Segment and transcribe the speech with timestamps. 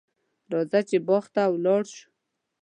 [0.51, 2.09] راځه چې باغ ته ولاړ شو.